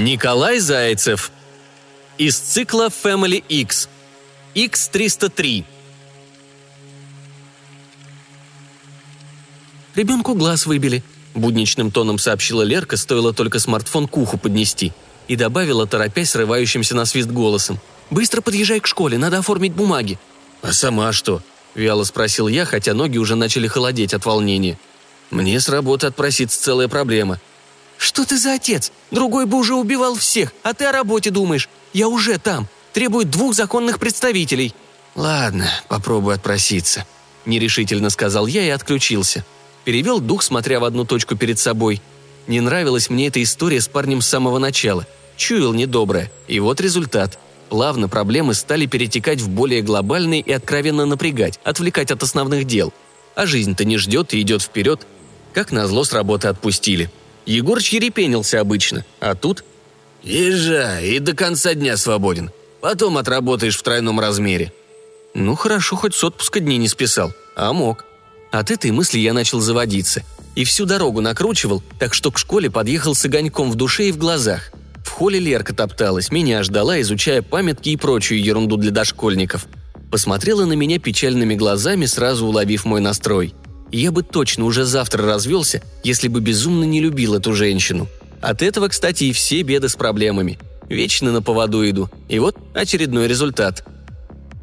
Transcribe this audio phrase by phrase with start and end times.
[0.00, 1.30] Николай Зайцев.
[2.16, 3.86] Из цикла Family X.
[4.54, 5.64] X303.
[9.94, 11.02] «Ребенку глаз выбили»,–
[11.34, 14.94] будничным тоном сообщила Лерка, стоило только смартфон к уху поднести.
[15.28, 17.78] И добавила, торопясь срывающимся на свист голосом.
[18.08, 20.18] «Быстро подъезжай к школе, надо оформить бумаги».
[20.62, 21.42] «А сама что?»–
[21.74, 24.78] вяло спросил я, хотя ноги уже начали холодеть от волнения.
[25.30, 27.38] «Мне с работы отпроситься целая проблема».
[28.00, 28.92] «Что ты за отец?
[29.10, 31.68] Другой бы уже убивал всех, а ты о работе думаешь.
[31.92, 32.66] Я уже там.
[32.94, 34.74] Требует двух законных представителей».
[35.14, 37.04] «Ладно, попробую отпроситься»,–
[37.44, 39.44] нерешительно сказал я и отключился.
[39.84, 42.00] Перевел дух, смотря в одну точку перед собой.
[42.46, 45.06] Не нравилась мне эта история с парнем с самого начала.
[45.36, 46.32] Чуял недоброе.
[46.48, 47.38] И вот результат.
[47.68, 52.94] Плавно проблемы стали перетекать в более глобальные и откровенно напрягать, отвлекать от основных дел.
[53.34, 55.06] А жизнь-то не ждет и идет вперед.
[55.52, 57.10] Как назло с работы отпустили.
[57.46, 59.64] Егор чирепенился обычно, а тут...
[60.22, 62.50] «Езжай, и до конца дня свободен.
[62.82, 64.72] Потом отработаешь в тройном размере».
[65.34, 68.04] Ну хорошо, хоть с отпуска дней не списал, а мог.
[68.50, 70.22] От этой мысли я начал заводиться.
[70.56, 74.18] И всю дорогу накручивал, так что к школе подъехал с огоньком в душе и в
[74.18, 74.72] глазах.
[75.04, 79.66] В холле Лерка топталась, меня ждала, изучая памятки и прочую ерунду для дошкольников.
[80.10, 83.54] Посмотрела на меня печальными глазами, сразу уловив мой настрой.
[83.98, 88.08] Я бы точно уже завтра развелся, если бы безумно не любил эту женщину.
[88.40, 90.58] От этого, кстати, и все беды с проблемами.
[90.88, 92.08] Вечно на поводу иду.
[92.28, 93.86] И вот очередной результат.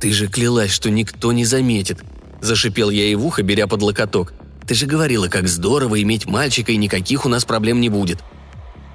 [0.00, 1.98] «Ты же клялась, что никто не заметит»,
[2.42, 4.34] Зашипел я ей в ухо, беря под локоток.
[4.66, 8.18] «Ты же говорила, как здорово иметь мальчика, и никаких у нас проблем не будет».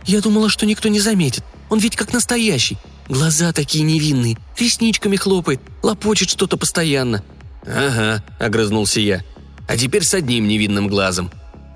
[0.05, 1.43] «Я думала, что никто не заметит.
[1.69, 2.77] Он ведь как настоящий.
[3.09, 7.23] Глаза такие невинные, ресничками хлопает, лопочет что-то постоянно».
[7.65, 9.23] «Ага»,— огрызнулся я.
[9.67, 11.31] «А теперь с одним невинным глазом».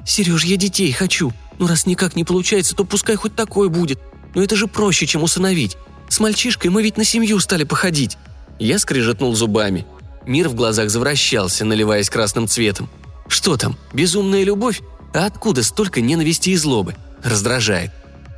[0.06, 1.34] «Сереж, я детей хочу.
[1.60, 4.00] Ну, раз никак не получается, то пускай хоть такое будет.
[4.34, 5.78] Но это же проще, чем усыновить.
[6.10, 8.18] С мальчишкой мы ведь на семью стали походить».
[8.60, 9.86] Я скрежетнул зубами.
[10.26, 12.90] Мир в глазах завращался, наливаясь красным цветом.
[13.28, 14.82] Что там, безумная любовь?
[15.14, 16.96] А откуда столько ненависти и злобы?
[17.24, 17.92] Раздражает.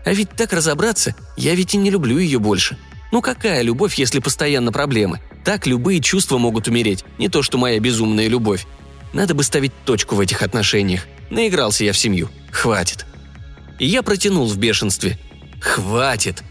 [0.06, 2.78] А ведь так разобраться, я ведь и не люблю ее больше.
[3.12, 5.19] Ну какая любовь, если постоянно проблемы?
[5.44, 8.68] Так любые чувства могут умереть, не то что моя безумная любовь.
[9.13, 11.06] Надо бы ставить точку в этих отношениях.
[11.29, 12.29] Наигрался я в семью.
[12.51, 13.06] Хватит.
[13.79, 15.19] Я протянул в бешенстве.
[15.62, 16.44] Хватит.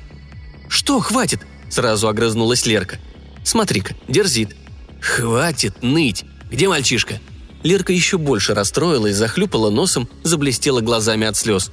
[0.69, 1.41] Что хватит?
[1.69, 2.99] Сразу огрызнулась Лерка.
[3.45, 4.57] Смотри-ка, дерзит.
[5.03, 6.25] «Хватит ныть!
[6.51, 7.19] Где мальчишка?»
[7.65, 11.73] Лерка еще больше расстроилась, захлюпала носом, заблестела глазами от слез.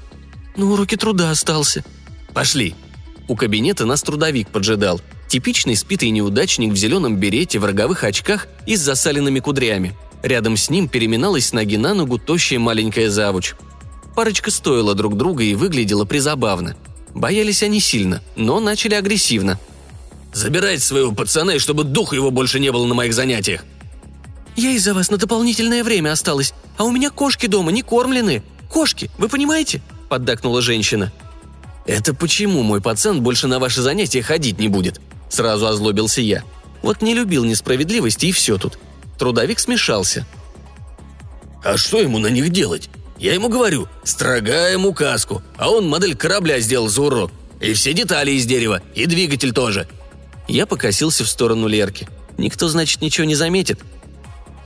[0.58, 1.84] «На уроке труда остался».
[2.34, 2.76] «Пошли».
[3.28, 5.00] У кабинета нас трудовик поджидал.
[5.28, 9.96] Типичный спитый неудачник в зеленом берете, в роговых очках и с засаленными кудрями.
[10.24, 13.56] Рядом с ним переминалась с ноги на ногу тощая маленькая завуч.
[14.16, 16.76] Парочка стоила друг друга и выглядела призабавно.
[17.14, 19.60] Боялись они сильно, но начали агрессивно.
[20.34, 23.64] Забирайте своего пацана, и чтобы духа его больше не было на моих занятиях».
[24.56, 28.44] «Я из-за вас на дополнительное время осталась, а у меня кошки дома не кормлены.
[28.70, 31.14] Кошки, вы понимаете?»– поддакнула женщина.
[31.86, 35.00] «Это почему мой пацан больше на ваши занятия ходить не будет?»–
[35.30, 36.44] сразу озлобился я.
[36.82, 38.80] Вот не любил несправедливости и все тут.
[39.20, 40.26] Трудовик смешался.
[41.64, 42.90] «А что ему на них делать?
[43.18, 47.32] Я ему говорю, строгаем указку, а он модель корабля сделал за урок.
[47.60, 49.90] И все детали из дерева, и двигатель тоже.
[50.48, 52.08] Я покосился в сторону Лерки.
[52.38, 53.82] Никто, значит, ничего не заметит.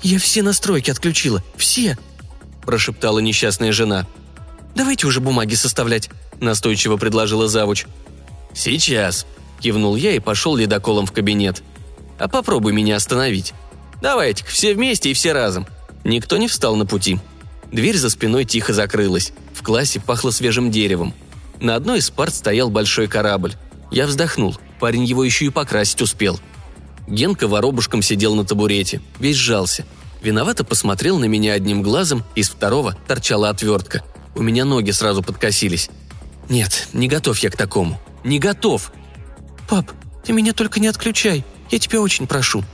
[0.03, 1.44] «Я все настройки отключила.
[1.58, 1.97] Все!»–
[2.66, 4.06] прошептала несчастная жена.
[4.75, 7.88] «Давайте уже бумаги составлять»,– настойчиво предложила завуч.
[8.53, 9.25] «Сейчас»,–
[9.59, 11.64] кивнул я и пошел ледоколом в кабинет.
[12.20, 13.53] «А попробуй меня остановить.
[14.03, 15.66] Давайте-ка все вместе и все разом».
[16.03, 17.19] Никто не встал на пути.
[17.72, 19.32] Дверь за спиной тихо закрылась.
[19.53, 21.14] В классе пахло свежим деревом.
[21.61, 23.53] На одной из парт стоял большой корабль.
[23.90, 26.41] Я вздохнул– парень его еще и покрасить успел.
[27.08, 29.85] Генка воробушком сидел на табурете, весь сжался.
[30.22, 34.03] Виновато посмотрел на меня одним глазом, из второго торчала отвертка.
[34.35, 35.90] У меня ноги сразу подкосились.
[36.49, 37.97] Нет, не готов я к такому.
[38.26, 38.91] Не готов.
[39.70, 39.90] «Пап,
[40.26, 42.66] ты меня только не отключай, я тебя очень прошу».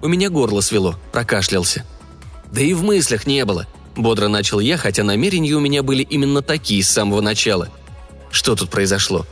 [0.00, 1.84] У меня горло свело, прокашлялся.
[2.52, 3.66] «Да и в мыслях не было»,–
[3.96, 7.68] бодро начал я, хотя намерения у меня были именно такие с самого начала.
[8.30, 9.26] Что тут произошло?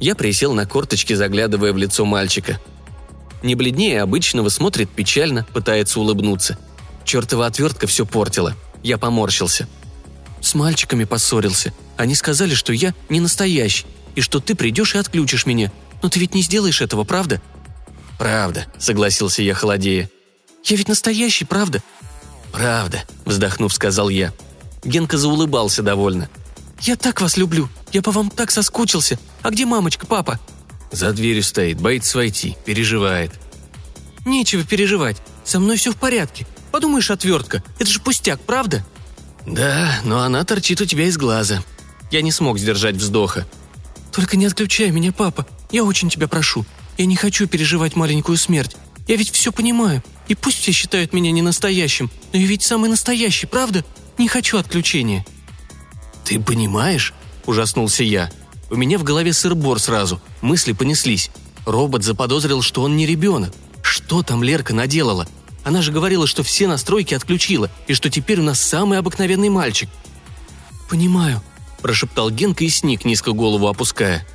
[0.00, 2.60] Я присел на корточки, заглядывая в лицо мальчика.
[3.42, 6.58] Не бледнее обычного, смотрит печально, пытается улыбнуться.
[7.04, 8.54] Чертова отвертка все портила.
[8.82, 9.68] Я поморщился.
[10.40, 11.72] С мальчиками поссорился.
[11.96, 15.72] Они сказали, что я не настоящий, и что ты придешь и отключишь меня.
[16.02, 17.40] Но ты ведь не сделаешь этого, правда?
[18.18, 20.10] «Правда»,— согласился я холодея.
[20.64, 21.82] «Я ведь настоящий, правда?»
[22.52, 24.32] «Правда»,— вздохнув, сказал я.
[24.84, 26.28] Генка заулыбался довольно.
[26.80, 27.68] Я так вас люблю.
[27.92, 29.18] Я по вам так соскучился.
[29.42, 30.38] А где мамочка, папа?»
[30.92, 33.32] За дверью стоит, боится войти, переживает.
[34.24, 35.16] «Нечего переживать.
[35.44, 36.46] Со мной все в порядке.
[36.72, 37.62] Подумаешь, отвертка.
[37.78, 38.84] Это же пустяк, правда?»
[39.46, 41.62] «Да, но она торчит у тебя из глаза».
[42.10, 43.46] Я не смог сдержать вздоха.
[44.12, 45.46] «Только не отключай меня, папа.
[45.70, 46.64] Я очень тебя прошу.
[46.96, 48.76] Я не хочу переживать маленькую смерть.
[49.06, 50.02] Я ведь все понимаю.
[50.28, 53.84] И пусть все считают меня не настоящим, но я ведь самый настоящий, правда?
[54.18, 55.24] Не хочу отключения».
[56.24, 57.14] «Ты понимаешь?»–
[57.46, 58.30] ужаснулся я.
[58.68, 61.30] У меня в голове сыр-бор сразу, мысли понеслись.
[61.66, 63.54] Робот заподозрил, что он не ребенок.
[63.80, 65.28] Что там Лерка наделала?
[65.62, 69.88] Она же говорила, что все настройки отключила, и что теперь у нас самый обыкновенный мальчик.
[70.88, 71.42] «Понимаю»,–
[71.82, 74.26] прошептал Генка и сник, низко голову опуская.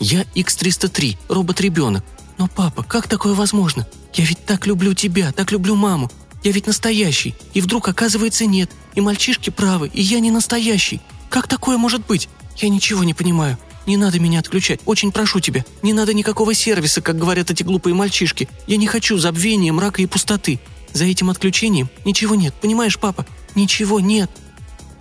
[0.00, 2.04] «Я X-303, робот-ребенок.
[2.38, 3.86] Но, папа, как такое возможно?
[4.12, 6.10] Я ведь так люблю тебя, так люблю маму.
[6.42, 7.34] Я ведь настоящий.
[7.54, 8.70] И вдруг, оказывается, нет.
[8.94, 11.00] И мальчишки правы, и я не настоящий.
[11.30, 12.28] Как такое может быть?
[12.58, 13.58] Я ничего не понимаю.
[13.86, 15.64] Не надо меня отключать, очень прошу тебя.
[15.82, 18.48] Не надо никакого сервиса, как говорят эти глупые мальчишки.
[18.66, 20.60] Я не хочу забвения, мрака и пустоты.
[20.92, 23.26] За этим отключением ничего нет, понимаешь, папа?
[23.54, 24.30] Ничего нет.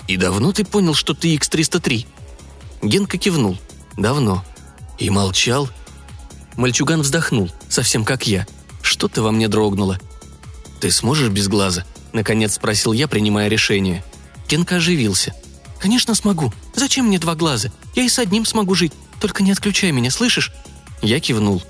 [0.08, 2.06] И давно ты понял, что ты X-303?
[2.82, 3.58] Генка кивнул.
[3.96, 4.44] Давно.
[4.98, 5.70] И молчал.
[6.56, 8.46] Мальчуган вздохнул, совсем как я.
[8.82, 10.00] Что-то во мне дрогнуло.
[10.80, 14.04] «Ты сможешь без глаза?»– наконец спросил я, принимая решение.
[14.50, 15.34] Генка оживился.
[15.80, 16.54] «Конечно смогу.
[16.76, 17.72] Зачем мне два глаза?
[17.96, 18.94] Я и с одним смогу жить.
[19.20, 20.52] Только не отключай меня, слышишь?»
[21.02, 21.64] Я кивнул.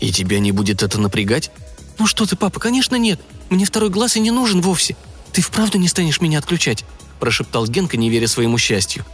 [0.00, 1.50] «И тебя не будет это напрягать?»
[1.98, 3.20] «Ну что ты, папа, конечно нет.
[3.50, 4.96] Мне второй глаз и не нужен вовсе.
[5.32, 6.84] Ты вправду не станешь меня отключать?»
[7.18, 9.04] прошептал Генка, не веря своему счастью.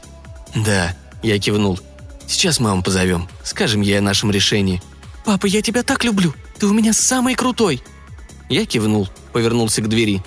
[0.55, 1.81] «Да»,– я кивнул.
[2.27, 3.29] «Сейчас маму позовем.
[3.43, 4.83] Скажем ей о нашем решении».
[5.25, 6.35] «Папа, я тебя так люблю.
[6.59, 7.83] Ты у меня самый крутой!»
[8.49, 10.23] Я кивнул, повернулся к двери.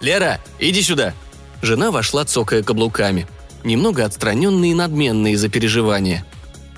[0.00, 1.14] «Лера, иди сюда!»
[1.62, 3.26] Жена вошла, цокая каблуками
[3.66, 6.24] немного отстраненный и надменный из-за переживания.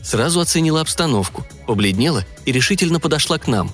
[0.03, 3.71] Сразу оценила обстановку, побледнела и решительно подошла к нам.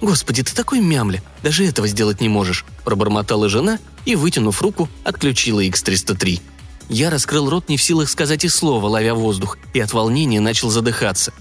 [0.00, 5.60] «Господи, ты такой мямля, даже этого сделать не можешь»,– пробормотала жена и, вытянув руку, отключила
[5.60, 6.40] X-303.
[6.88, 10.70] Я раскрыл рот не в силах сказать и слова, ловя воздух, и от волнения начал
[10.70, 11.32] задыхаться.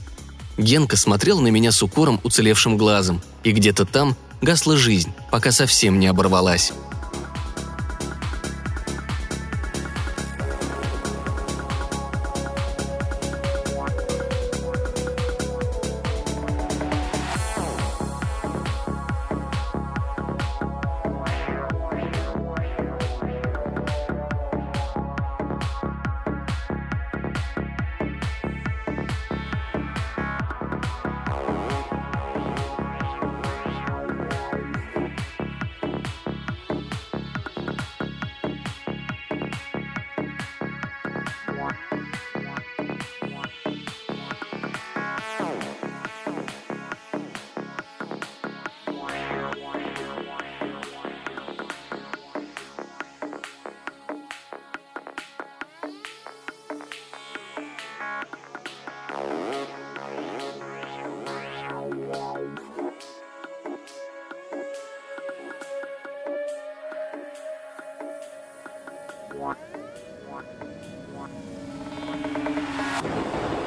[0.58, 6.00] Генка смотрел на меня с укором уцелевшим глазом, и где-то там гасла жизнь, пока совсем
[6.00, 6.74] не оборвалась.
[69.34, 69.56] one,
[70.28, 70.46] one,
[71.14, 71.30] one,
[73.52, 73.61] one.